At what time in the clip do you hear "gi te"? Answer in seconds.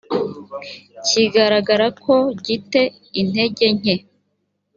2.45-2.81